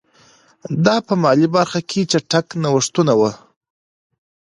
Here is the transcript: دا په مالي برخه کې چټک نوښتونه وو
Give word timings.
دا 0.85 0.95
په 1.07 1.13
مالي 1.21 1.47
برخه 1.55 1.79
کې 1.89 2.01
چټک 2.11 2.47
نوښتونه 2.61 3.13
وو 3.19 3.31